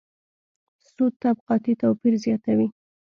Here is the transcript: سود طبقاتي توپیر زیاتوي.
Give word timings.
سود 0.91 1.13
طبقاتي 1.23 1.73
توپیر 1.81 2.13
زیاتوي. 2.23 2.67